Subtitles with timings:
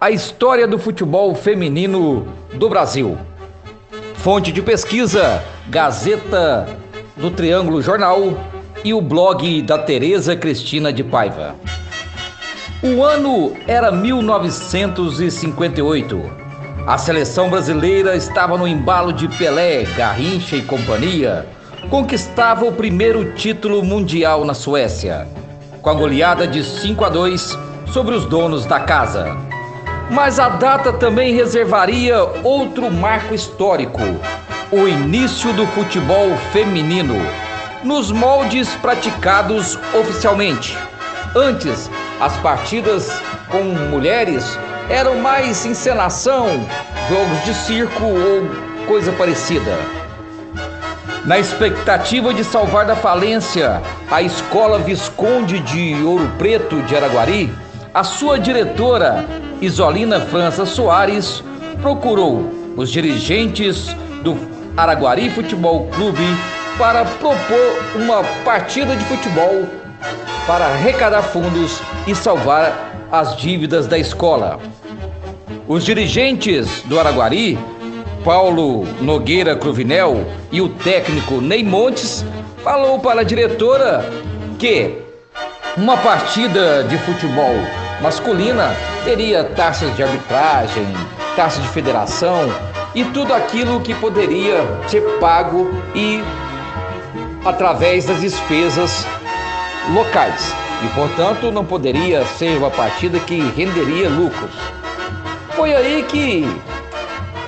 [0.00, 3.18] A história do futebol feminino do Brasil.
[4.14, 6.66] Fonte de pesquisa: Gazeta
[7.18, 8.32] do Triângulo Jornal
[8.82, 11.54] e o blog da Tereza Cristina de Paiva.
[12.82, 16.30] O ano era 1958.
[16.86, 21.46] A seleção brasileira estava no embalo de Pelé, Garrincha e companhia.
[21.90, 25.28] Conquistava o primeiro título mundial na Suécia,
[25.82, 27.58] com a goleada de 5 a 2
[27.92, 29.49] sobre os donos da casa.
[30.10, 34.02] Mas a data também reservaria outro marco histórico:
[34.72, 37.14] o início do futebol feminino,
[37.84, 40.76] nos moldes praticados oficialmente.
[41.34, 41.88] Antes,
[42.20, 43.08] as partidas
[43.48, 46.66] com mulheres eram mais encenação,
[47.08, 49.78] jogos de circo ou coisa parecida.
[51.24, 57.54] Na expectativa de salvar da falência a Escola Visconde de Ouro Preto de Araguari,
[57.92, 59.24] a sua diretora,
[59.60, 61.42] Isolina França Soares,
[61.82, 64.36] procurou os dirigentes do
[64.76, 66.24] Araguari Futebol Clube
[66.78, 69.66] para propor uma partida de futebol
[70.46, 74.58] para arrecadar fundos e salvar as dívidas da escola.
[75.66, 77.58] Os dirigentes do Araguari,
[78.24, 82.24] Paulo Nogueira Cruvinel e o técnico Ney Montes,
[82.62, 84.08] falou para a diretora
[84.58, 84.98] que
[85.76, 87.54] uma partida de futebol
[88.02, 90.86] masculina teria taxas de arbitragem,
[91.36, 92.48] taxa de federação
[92.94, 96.22] e tudo aquilo que poderia ser pago e
[97.44, 99.06] através das despesas
[99.94, 100.54] locais.
[100.82, 104.54] E, portanto, não poderia ser uma partida que renderia lucros.
[105.54, 106.44] Foi aí que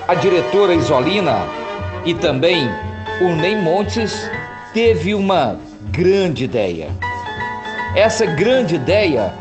[0.07, 1.39] a diretora Isolina
[2.05, 2.69] e também
[3.21, 4.29] o Ney Montes
[4.73, 5.57] teve uma
[5.91, 6.89] grande ideia.
[7.95, 9.33] Essa grande ideia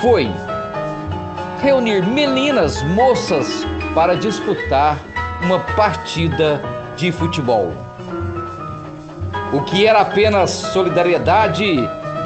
[0.00, 0.30] foi
[1.62, 4.98] reunir meninas, moças, para disputar
[5.42, 6.62] uma partida
[6.96, 7.72] de futebol.
[9.52, 11.76] O que era apenas solidariedade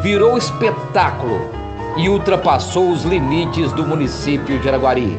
[0.03, 1.51] virou espetáculo
[1.97, 5.19] e ultrapassou os limites do município de Araguari.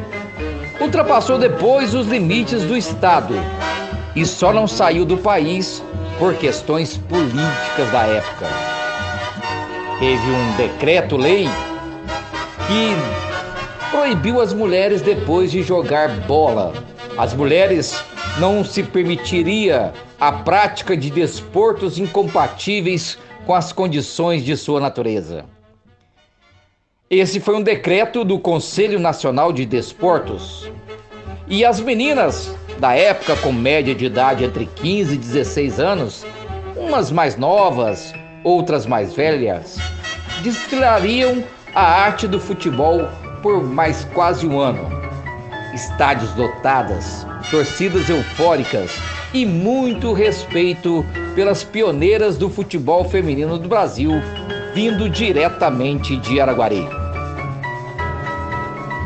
[0.80, 3.34] Ultrapassou depois os limites do estado
[4.14, 5.82] e só não saiu do país
[6.18, 8.46] por questões políticas da época.
[9.98, 11.48] Teve um decreto-lei
[12.66, 13.25] que
[13.90, 16.72] proibiu as mulheres depois de jogar bola.
[17.16, 18.02] As mulheres
[18.38, 25.44] não se permitiria a prática de desportos incompatíveis com as condições de sua natureza.
[27.08, 30.70] Esse foi um decreto do Conselho Nacional de Desportos.
[31.46, 36.26] E as meninas da época com média de idade entre 15 e 16 anos,
[36.76, 39.78] umas mais novas, outras mais velhas,
[40.42, 41.44] desfilariam
[41.74, 43.08] a arte do futebol
[43.46, 44.90] por mais quase um ano.
[45.72, 48.90] Estádios lotadas, torcidas eufóricas
[49.32, 54.10] e muito respeito pelas pioneiras do futebol feminino do Brasil,
[54.74, 56.88] vindo diretamente de Araguari.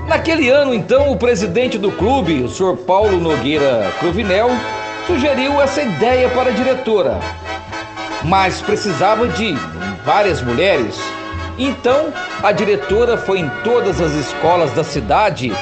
[0.08, 2.78] Naquele ano, então, o presidente do clube, o Sr.
[2.86, 4.48] Paulo Nogueira Cruvinel,
[5.06, 7.20] sugeriu essa ideia para a diretora,
[8.24, 9.54] mas precisava de
[10.02, 10.98] várias mulheres
[11.66, 12.12] então,
[12.42, 15.52] a diretora foi em todas as escolas da cidade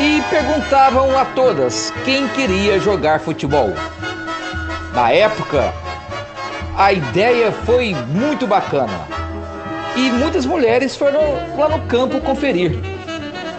[0.00, 3.72] e perguntavam a todas quem queria jogar futebol.
[4.92, 5.72] Na época,
[6.76, 9.08] a ideia foi muito bacana
[9.96, 11.20] e muitas mulheres foram
[11.56, 12.78] lá no campo conferir.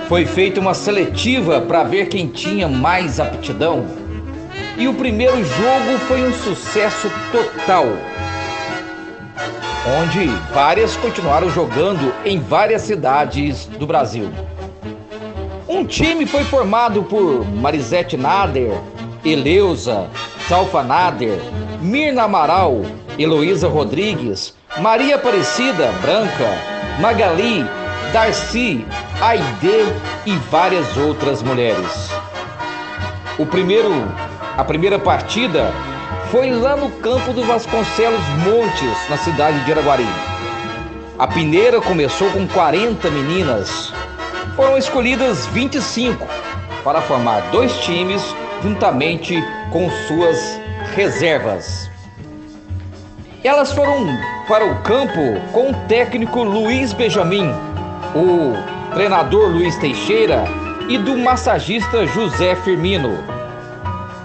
[0.08, 3.86] Foi feita uma seletiva para ver quem tinha mais aptidão
[4.78, 7.88] e o primeiro jogo foi um sucesso total
[9.86, 14.30] onde várias continuaram jogando em várias cidades do Brasil.
[15.68, 18.74] Um time foi formado por Marisete Nader,
[19.24, 20.10] Eleusa,
[20.48, 21.40] Salfa Nader,
[21.82, 22.82] Mirna Amaral,
[23.18, 26.58] Heloísa Rodrigues, Maria Aparecida Branca,
[27.00, 27.66] Magali,
[28.12, 28.86] Darcy,
[29.22, 29.94] Aide
[30.26, 32.10] e várias outras mulheres.
[33.38, 33.92] O primeiro,
[34.58, 35.72] a primeira partida
[36.32, 40.06] foi lá no campo do Vasconcelos Montes, na cidade de Araguari.
[41.18, 43.92] A peneira começou com 40 meninas.
[44.56, 46.28] Foram escolhidas 25
[46.84, 48.22] para formar dois times
[48.62, 50.60] juntamente com suas
[50.96, 51.90] reservas.
[53.44, 54.06] Elas foram
[54.48, 55.20] para o campo
[55.52, 57.50] com o técnico Luiz Benjamin,
[58.14, 58.54] o
[58.94, 60.44] treinador Luiz Teixeira
[60.88, 63.39] e do massagista José Firmino.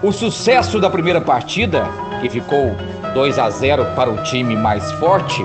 [0.05, 1.89] O sucesso da primeira partida,
[2.21, 2.77] que ficou
[3.15, 5.43] 2 a 0 para o time mais forte,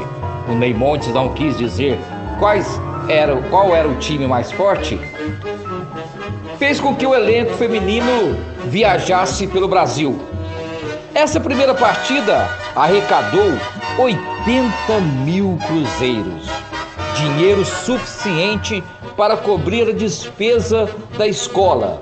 [0.50, 1.98] o Ney Montes não quis dizer
[2.40, 2.68] quais
[3.08, 5.00] era, qual era o time mais forte,
[6.58, 10.20] fez com que o elenco feminino viajasse pelo Brasil.
[11.16, 13.54] Essa primeira partida arrecadou
[13.98, 16.50] 80 mil cruzeiros,
[17.16, 18.84] dinheiro suficiente
[19.16, 22.02] para cobrir a despesa da escola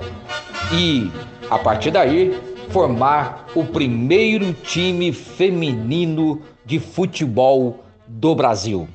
[0.71, 1.11] e,
[1.49, 2.37] a partir daí,
[2.69, 8.87] formar o primeiro time feminino de futebol do Brasil.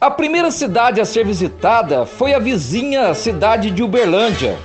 [0.00, 4.56] A primeira cidade a ser visitada foi a vizinha cidade de Uberlândia,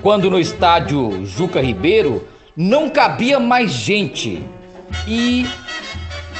[0.00, 4.46] quando no estádio Juca Ribeiro não cabia mais gente.
[5.08, 5.46] E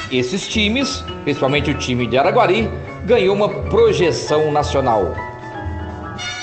[0.09, 2.69] esses times, principalmente o time de Araguari,
[3.05, 5.13] ganhou uma projeção nacional.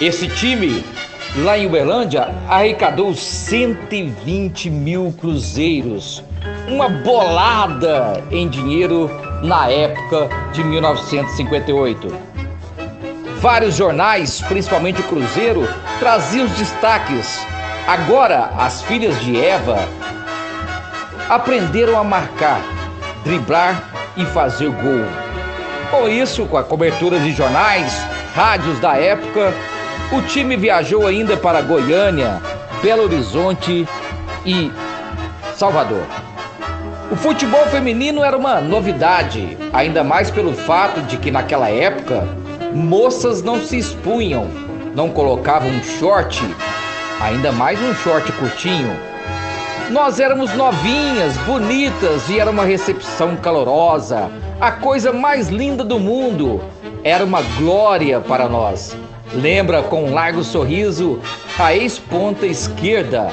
[0.01, 0.85] Esse time,
[1.37, 6.23] lá em Uberlândia, arrecadou 120 mil cruzeiros,
[6.69, 9.11] uma bolada em dinheiro
[9.43, 12.33] na época de 1958.
[13.41, 15.69] Vários jornais, principalmente o Cruzeiro,
[15.99, 17.45] traziam os destaques.
[17.89, 19.79] Agora, as filhas de Eva
[21.29, 22.61] aprenderam a marcar,
[23.25, 23.83] driblar
[24.17, 25.05] e fazer gol.
[25.91, 27.93] Com isso, com a cobertura de jornais,
[28.35, 29.53] rádios da época,
[30.13, 32.39] o time viajou ainda para Goiânia,
[32.83, 33.89] Belo Horizonte
[34.45, 34.71] e
[35.55, 36.03] Salvador.
[37.11, 42.29] O futebol feminino era uma novidade, ainda mais pelo fato de que naquela época
[42.75, 44.49] moças não se expunham,
[44.95, 46.43] não colocavam um short,
[47.19, 48.95] ainda mais um short curtinho.
[49.91, 54.31] Nós éramos novinhas, bonitas e era uma recepção calorosa,
[54.61, 56.63] a coisa mais linda do mundo.
[57.03, 58.95] Era uma glória para nós.
[59.35, 61.21] Lembra com um largo sorriso
[61.59, 63.29] a ex-ponta esquerda,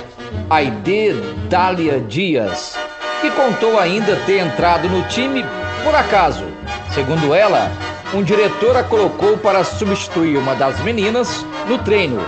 [0.50, 1.13] Aide
[1.50, 2.78] Dália Dias
[3.22, 5.46] que contou ainda ter entrado no time
[5.84, 6.46] por acaso.
[6.92, 7.72] Segundo ela,
[8.13, 12.25] um diretor a colocou para substituir uma das meninas no treino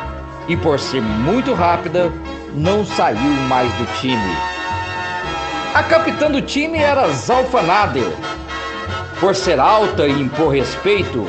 [0.48, 2.12] e, por ser muito rápida,
[2.54, 4.36] não saiu mais do time.
[5.74, 8.12] A capitã do time era Zalfa Nader.
[9.20, 11.26] Por ser alta e impor respeito,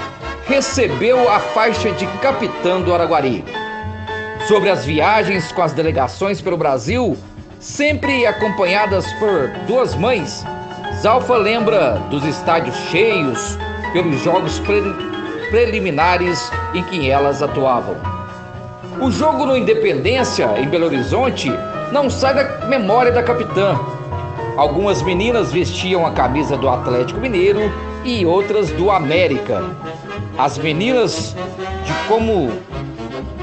[0.46, 3.44] recebeu a faixa de capitã do Araguari.
[4.48, 7.16] Sobre as viagens com as delegações pelo Brasil,
[7.60, 10.44] sempre acompanhadas por duas mães.
[11.00, 13.56] Zalfa lembra dos estádios cheios
[13.92, 14.82] pelos jogos pre
[15.50, 17.96] preliminares em que elas atuavam.
[19.00, 21.52] O jogo no Independência, em Belo Horizonte,
[21.92, 23.78] não sai da memória da capitã.
[24.56, 27.70] Algumas meninas vestiam a camisa do Atlético Mineiro
[28.04, 29.62] e outras do América.
[30.38, 31.34] As meninas,
[31.84, 32.50] de como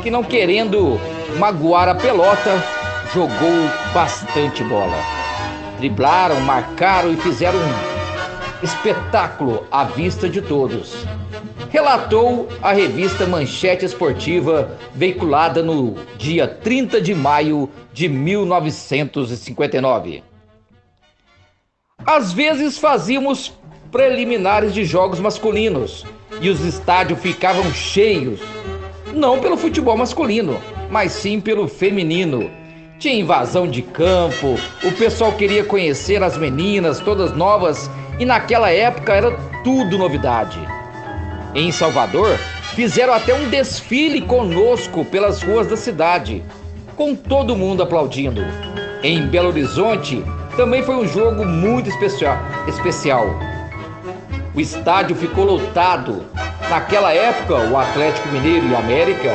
[0.02, 1.00] que não querendo
[1.38, 2.64] magoar a pelota,
[3.14, 4.98] jogou bastante bola.
[5.78, 11.06] Driblaram, marcaram e fizeram um espetáculo à vista de todos.
[11.70, 20.24] Relatou a revista Manchete Esportiva, veiculada no dia 30 de maio de 1959.
[22.06, 23.54] Às vezes fazíamos
[23.92, 26.06] preliminares de jogos masculinos
[26.42, 28.40] e os estádios ficavam cheios,
[29.14, 30.60] não pelo futebol masculino,
[30.90, 32.50] mas sim pelo feminino
[33.00, 37.90] tinha invasão de campo, o pessoal queria conhecer as meninas, todas novas,
[38.20, 39.32] e naquela época era
[39.64, 40.60] tudo novidade.
[41.56, 42.38] Em Salvador,
[42.76, 46.44] fizeram até um desfile conosco pelas ruas da cidade,
[46.98, 48.46] com todo mundo aplaudindo.
[49.02, 50.22] Em Belo Horizonte,
[50.58, 52.38] também foi um jogo muito especial.
[52.68, 53.49] especial.
[54.60, 56.26] O estádio ficou lotado.
[56.70, 59.34] Naquela época, o Atlético Mineiro e América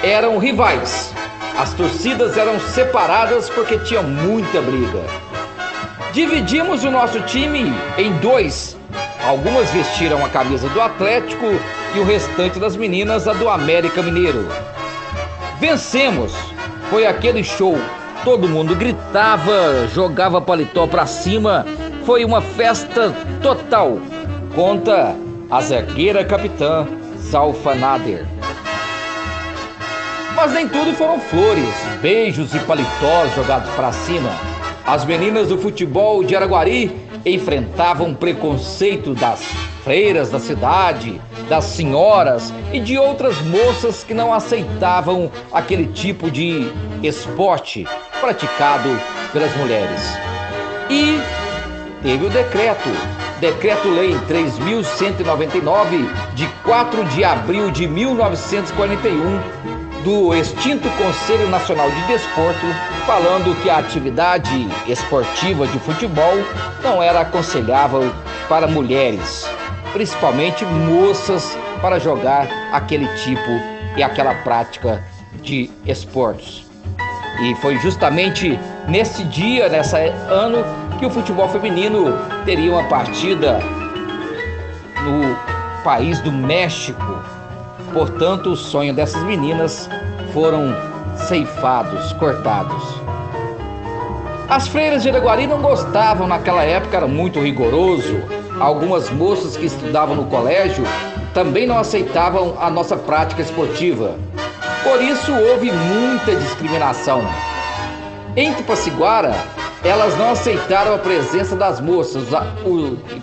[0.00, 1.12] eram rivais
[1.58, 5.02] as torcidas eram separadas porque tinha muita briga.
[6.12, 8.76] Dividimos o nosso time em dois.
[9.26, 11.46] Algumas vestiram a camisa do Atlético
[11.94, 14.46] e o restante das meninas a do América Mineiro.
[15.58, 16.32] Vencemos!
[16.88, 17.76] Foi aquele show.
[18.24, 21.66] Todo mundo gritava, jogava paletó para cima.
[22.06, 23.12] Foi uma festa
[23.42, 23.98] total.
[24.54, 25.14] Conta
[25.48, 26.86] a zagueira capitã
[27.18, 28.26] Zalfa Nader.
[30.34, 34.30] Mas nem tudo foram flores, beijos e paletós jogados para cima.
[34.84, 36.90] As meninas do futebol de Araguari
[37.24, 39.40] enfrentavam preconceito das
[39.84, 46.72] freiras da cidade, das senhoras e de outras moças que não aceitavam aquele tipo de
[47.04, 47.86] esporte
[48.20, 48.88] praticado
[49.32, 50.00] pelas mulheres.
[50.88, 51.20] E
[52.02, 52.88] teve o decreto,
[53.40, 59.40] Decreto-Lei 3199 de 4 de abril de 1941
[60.04, 62.66] do extinto Conselho Nacional de Desporto,
[63.06, 66.34] falando que a atividade esportiva de futebol
[66.82, 68.10] não era aconselhável
[68.48, 69.46] para mulheres,
[69.92, 73.50] principalmente moças para jogar aquele tipo
[73.96, 75.04] e aquela prática
[75.42, 76.64] de esportes.
[77.42, 80.64] E foi justamente nesse dia, nesse ano,
[81.00, 82.12] que o futebol feminino
[82.44, 83.58] teria uma partida
[85.02, 87.18] no país do México.
[87.90, 89.88] Portanto, o sonho dessas meninas
[90.34, 90.76] foram
[91.16, 92.84] ceifados, cortados.
[94.46, 98.22] As freiras de Araguari não gostavam naquela época, era muito rigoroso.
[98.60, 100.84] Algumas moças que estudavam no colégio
[101.32, 104.16] também não aceitavam a nossa prática esportiva.
[104.82, 107.22] Por isso houve muita discriminação.
[108.36, 109.34] Em Tupaciguara,
[109.82, 112.24] elas não aceitaram a presença das moças,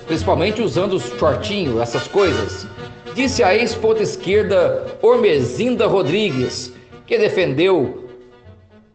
[0.05, 2.67] principalmente usando os shortinhos, essas coisas.
[3.13, 6.73] Disse a ex-ponta esquerda Ormezinda Rodrigues,
[7.05, 8.09] que defendeu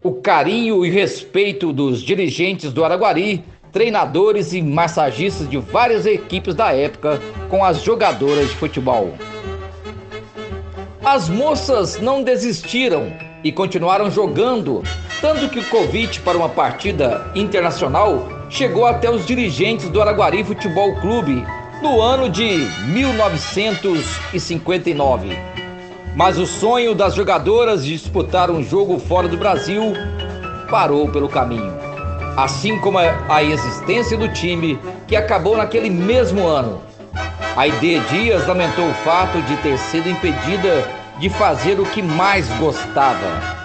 [0.02, 6.72] o carinho e respeito dos dirigentes do Araguari, treinadores e massagistas de várias equipes da
[6.72, 9.14] época com as jogadoras de futebol.
[11.04, 14.82] As moças não desistiram e continuaram jogando,
[15.22, 20.94] tanto que o convite para uma partida internacional chegou até os dirigentes do Araguari Futebol
[20.96, 21.42] Clube
[21.80, 25.34] no ano de 1959.
[26.14, 29.94] Mas o sonho das jogadoras de disputar um jogo fora do Brasil
[30.68, 31.72] parou pelo caminho.
[32.36, 36.92] Assim como a existência do time que acabou naquele mesmo ano
[37.54, 40.88] a ID Dias lamentou o fato de ter sido impedida
[41.18, 43.61] de fazer o que mais gostava.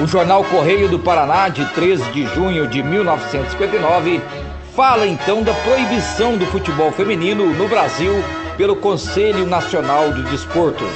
[0.00, 4.20] O jornal Correio do Paraná, de 13 de junho de 1959,
[4.74, 8.12] fala então da proibição do futebol feminino no Brasil
[8.56, 10.88] pelo Conselho Nacional de Desportos.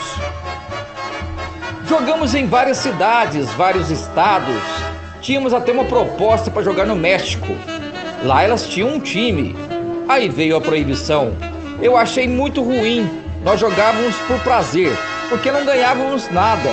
[1.89, 4.63] Jogamos em várias cidades, vários estados.
[5.21, 7.57] Tínhamos até uma proposta para jogar no México.
[8.25, 9.57] Lá elas tinham um time.
[10.09, 11.35] Aí veio a proibição
[11.81, 13.09] eu achei muito ruim.
[13.45, 14.93] Nós jogávamos por prazer,
[15.29, 16.71] porque não ganhávamos nada.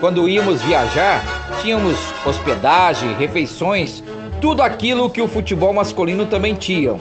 [0.00, 1.22] Quando íamos viajar,
[1.60, 4.02] tínhamos hospedagem, refeições,
[4.40, 6.96] tudo aquilo que o futebol masculino também tinha.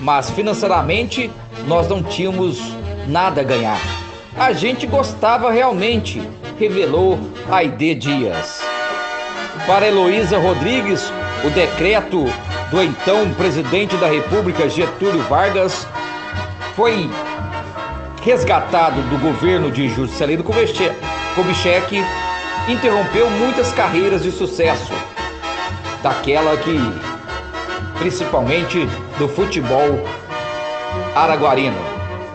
[0.00, 1.30] Mas financeiramente,
[1.66, 2.60] nós não tínhamos
[3.06, 3.80] nada a ganhar.
[4.36, 6.20] A gente gostava realmente,
[6.58, 7.18] revelou
[7.50, 8.60] Aide Dias.
[9.66, 11.12] Para Heloísa Rodrigues,
[11.44, 12.24] o decreto
[12.70, 15.86] do então presidente da República Getúlio Vargas
[16.74, 17.08] foi
[18.22, 22.02] resgatado do governo de Juscelino Kubitschek,
[22.68, 24.92] interrompeu muitas carreiras de sucesso,
[26.02, 26.78] daquela que,
[27.98, 28.86] principalmente
[29.18, 30.00] do futebol
[31.14, 31.76] araguarino.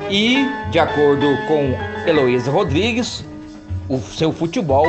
[0.10, 1.76] E, de acordo com
[2.08, 3.26] Heloísa Rodrigues,
[3.88, 4.86] o seu futebol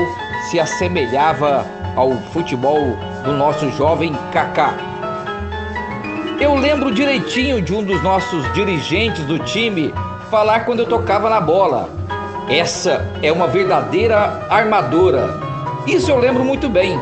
[0.50, 1.66] se assemelhava
[1.96, 4.74] ao futebol do nosso jovem Kaká.
[6.40, 9.92] Eu lembro direitinho de um dos nossos dirigentes do time
[10.30, 11.90] falar quando eu tocava na bola.
[12.50, 15.38] Essa é uma verdadeira armadora.
[15.86, 17.00] Isso eu lembro muito bem.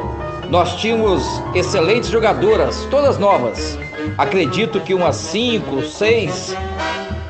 [0.50, 3.78] Nós tínhamos excelentes jogadoras, todas novas.
[4.16, 6.54] Acredito que umas cinco, seis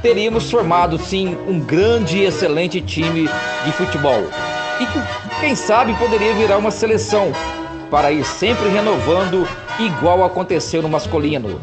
[0.03, 3.29] teríamos formado sim um grande e excelente time
[3.65, 4.25] de futebol.
[4.81, 5.01] E que,
[5.41, 7.33] quem sabe, poderia virar uma seleção
[7.91, 9.49] para ir sempre renovando,
[9.79, 11.61] igual aconteceu no masculino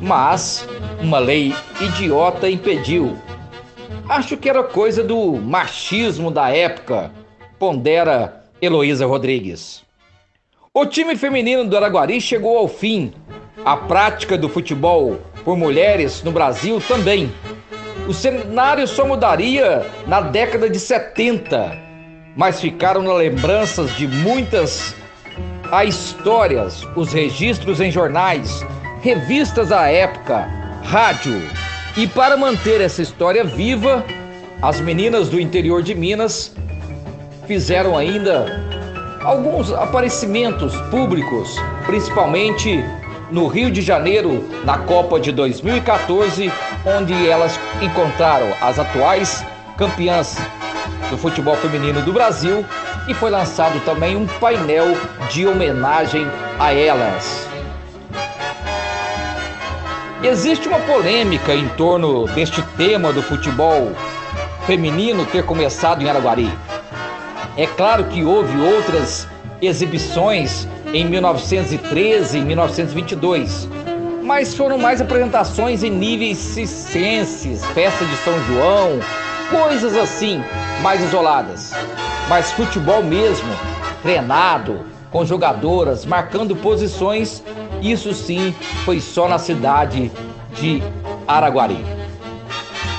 [0.00, 0.66] mas
[1.00, 3.16] uma lei idiota impediu.
[4.08, 7.10] Acho que era coisa do machismo da época,
[7.58, 9.82] pondera Heloísa Rodrigues.
[10.72, 13.12] O time feminino do Araguari chegou ao fim.
[13.64, 17.32] A prática do futebol por mulheres no Brasil também.
[18.06, 21.76] O cenário só mudaria na década de 70,
[22.36, 24.94] mas ficaram lembranças de muitas
[25.70, 28.64] as histórias, os registros em jornais,
[29.02, 30.48] revistas da época,
[30.82, 31.42] rádio.
[31.96, 34.04] E para manter essa história viva,
[34.62, 36.54] as meninas do interior de Minas
[37.46, 38.46] fizeram ainda
[39.22, 42.84] alguns aparecimentos públicos, principalmente
[43.30, 46.52] no Rio de Janeiro, na Copa de 2014,
[46.86, 49.44] onde elas encontraram as atuais
[49.76, 50.36] campeãs
[51.10, 52.64] do futebol feminino do Brasil
[53.08, 54.96] e foi lançado também um painel
[55.30, 56.26] de homenagem
[56.58, 57.47] a elas.
[60.22, 63.92] Existe uma polêmica em torno deste tema do futebol
[64.66, 66.50] feminino ter começado em Araguari.
[67.56, 69.28] É claro que houve outras
[69.62, 73.68] exibições em 1913 e 1922,
[74.24, 78.98] mas foram mais apresentações em níveis cicenses, festa de São João,
[79.50, 80.42] coisas assim,
[80.82, 81.72] mais isoladas.
[82.28, 83.48] Mas futebol mesmo,
[84.02, 84.80] treinado,
[85.12, 87.42] com jogadoras marcando posições,
[87.80, 88.54] isso sim
[88.84, 90.10] foi só na cidade
[90.54, 90.82] de
[91.26, 91.84] Araguari.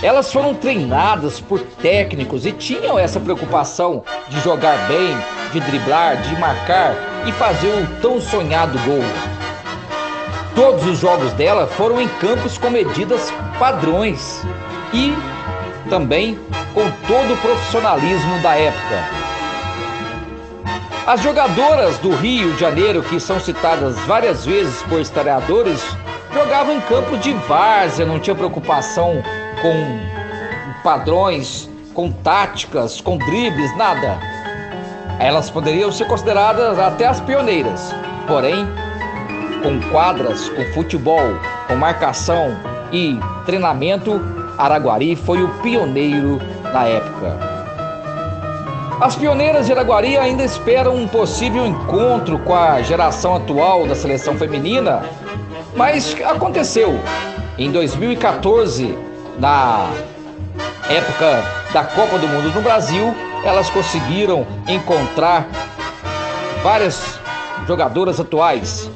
[0.01, 5.17] Elas foram treinadas por técnicos e tinham essa preocupação de jogar bem,
[5.51, 6.95] de driblar, de marcar
[7.27, 9.03] e fazer o tão sonhado gol.
[10.55, 14.41] Todos os jogos dela foram em campos com medidas padrões
[14.93, 15.13] e
[15.89, 16.39] também
[16.73, 19.28] com todo o profissionalismo da época.
[21.09, 25.83] As jogadoras do Rio de Janeiro, que são citadas várias vezes por historiadores,
[26.31, 29.15] jogavam em campos de várzea, não tinha preocupação
[29.59, 34.19] com padrões, com táticas, com dribles, nada.
[35.17, 37.91] Elas poderiam ser consideradas até as pioneiras,
[38.27, 38.67] porém,
[39.63, 42.55] com quadras, com futebol, com marcação
[42.91, 44.21] e treinamento,
[44.59, 46.37] Araguari foi o pioneiro
[46.71, 47.48] na época.
[49.01, 54.37] As pioneiras de Araguari ainda esperam um possível encontro com a geração atual da seleção
[54.37, 55.05] feminina,
[55.73, 56.99] mas aconteceu.
[57.57, 58.97] Em 2014,
[59.39, 59.89] na
[60.89, 61.41] época
[61.71, 63.15] da Copa do Mundo no Brasil,
[63.45, 65.47] elas conseguiram encontrar
[66.61, 67.17] várias
[67.65, 68.91] jogadoras atuais.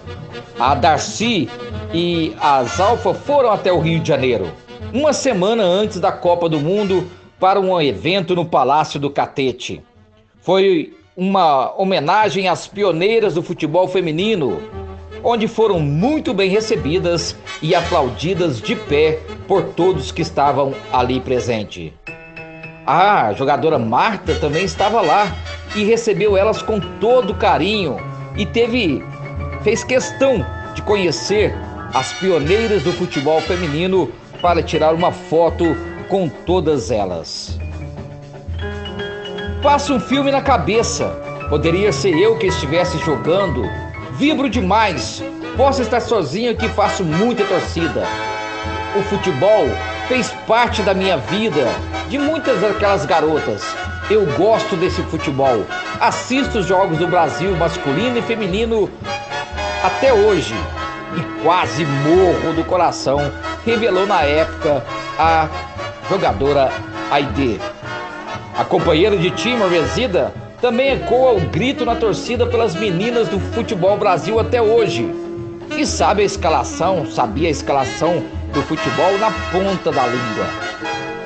[0.60, 1.50] A Darcy
[1.94, 4.52] e a Zalfa foram até o Rio de Janeiro,
[4.94, 9.82] uma semana antes da Copa do Mundo, para um evento no Palácio do Catete.
[10.44, 14.62] Foi uma homenagem às pioneiras do futebol feminino,
[15.24, 21.94] onde foram muito bem recebidas e aplaudidas de pé por todos que estavam ali presentes.
[22.86, 25.34] A jogadora Marta também estava lá
[25.78, 27.96] e recebeu elas com todo carinho
[28.36, 29.02] e teve
[29.62, 30.46] fez questão
[30.76, 31.56] de conhecer
[31.94, 35.64] as pioneiras do futebol feminino para tirar uma foto
[36.10, 37.58] com todas elas.
[39.64, 41.08] Passa um filme na cabeça.
[41.50, 43.64] Poderia ser eu que estivesse jogando
[44.12, 45.24] Vibro demais.
[45.56, 48.06] Posso estar sozinho que faço muita torcida.
[48.94, 49.66] O futebol
[50.10, 51.66] fez parte da minha vida,
[52.10, 53.64] de muitas daquelas garotas.
[54.10, 55.66] Eu gosto desse futebol.
[55.98, 58.90] Assisto os jogos do Brasil masculino e feminino
[59.82, 60.56] até hoje
[61.16, 63.20] e quase morro do coração,
[63.66, 64.84] revelou na época
[65.18, 65.48] a
[66.10, 66.70] jogadora
[67.10, 67.62] Aide.
[68.56, 73.98] A companheira de time, Resida, também ecoa o grito na torcida pelas meninas do futebol
[73.98, 75.10] Brasil até hoje.
[75.76, 80.46] E sabe a escalação, sabia a escalação do futebol na ponta da língua.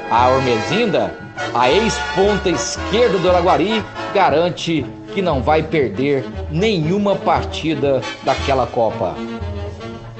[0.10, 1.14] A Ormezinda,
[1.54, 9.16] a ex-ponta esquerda do Araguari, garante que não vai perder nenhuma partida daquela Copa.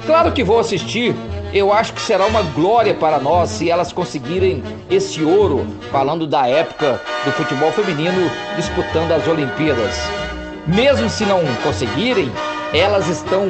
[0.04, 1.14] Claro que vou assistir
[1.52, 6.46] eu acho que será uma glória para nós se elas conseguirem esse ouro, falando da
[6.46, 9.96] época do futebol feminino disputando as Olimpíadas.
[10.66, 12.30] Mesmo se não conseguirem,
[12.74, 13.48] elas estão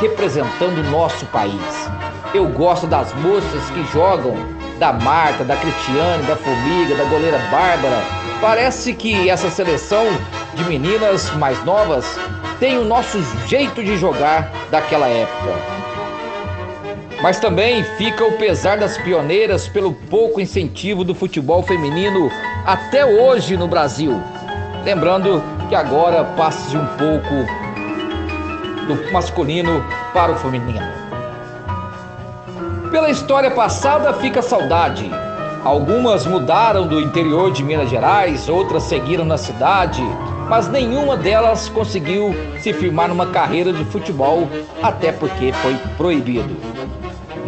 [0.00, 1.90] representando o nosso país.
[2.32, 4.36] Eu gosto das moças que jogam,
[4.78, 8.02] da Marta, da Cristiane, da Formiga, da goleira Bárbara.
[8.40, 10.06] Parece que essa seleção
[10.54, 12.16] de meninas mais novas
[12.60, 15.79] tem o nosso jeito de jogar daquela época.
[17.22, 22.30] Mas também fica o pesar das pioneiras pelo pouco incentivo do futebol feminino
[22.64, 24.20] até hoje no Brasil.
[24.84, 27.34] Lembrando que agora passa um pouco
[28.86, 30.88] do masculino para o feminino.
[32.90, 35.10] Pela história passada fica saudade.
[35.62, 40.02] Algumas mudaram do interior de Minas Gerais, outras seguiram na cidade,
[40.48, 44.48] mas nenhuma delas conseguiu se firmar numa carreira de futebol,
[44.82, 46.69] até porque foi proibido.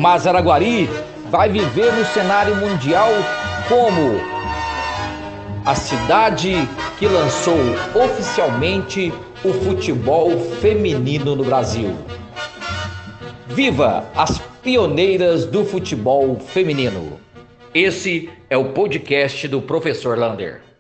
[0.03, 0.91] Mas Araguari
[1.31, 3.09] vai viver no cenário mundial
[3.69, 4.21] como
[5.65, 6.55] a cidade
[6.99, 7.57] que lançou
[7.95, 11.97] oficialmente o futebol feminino no Brasil.
[13.47, 17.21] Viva as pioneiras do futebol feminino!
[17.73, 20.72] Esse é o podcast do professor Lander.